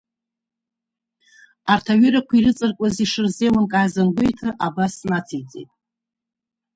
Арҭ 1.73 1.85
аҩырақәа 1.93 2.33
ирыҵаркуаз 2.35 2.95
ишырзелымкааз 3.03 3.93
ангәеиҭа 4.01 4.49
абас 4.65 4.93
нациҵеит… 5.09 5.71